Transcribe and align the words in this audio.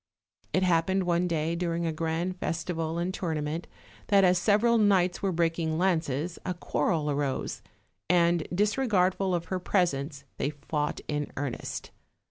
It 0.51 0.63
happened 0.63 1.03
one 1.03 1.27
day, 1.27 1.55
during 1.55 1.85
a 1.85 1.93
grand 1.93 2.37
festival 2.39 2.97
and 2.97 3.13
tour 3.13 3.35
nament, 3.35 3.65
that 4.07 4.23
as 4.23 4.39
several 4.39 4.79
knights 4.79 5.21
were 5.21 5.31
breaking 5.31 5.77
lances, 5.77 6.39
a 6.43 6.55
quarrel 6.55 7.11
arose, 7.11 7.61
and, 8.09 8.47
disregardful 8.51 9.35
of 9.35 9.45
her 9.53 9.59
presence, 9.59 10.23
they 10.37 10.49
fought 10.49 11.01
in 11.07 11.31
earnest. 11.37 11.91